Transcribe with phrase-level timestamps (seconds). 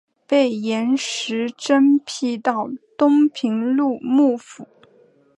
[0.25, 2.67] 被严实征辟到
[2.97, 4.67] 东平路幕府。